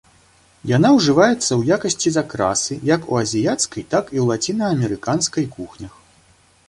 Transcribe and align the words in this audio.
Яна 0.69 0.89
ўжываецца 0.93 1.47
ў 1.59 1.75
якасці 1.77 2.13
закрасы 2.15 2.79
як 2.93 3.01
у 3.13 3.21
азіяцкай, 3.23 3.85
так 3.95 4.05
і 4.17 4.25
ў 4.25 4.25
лацінаамерыканскай 4.33 5.45
кухнях. 5.59 5.93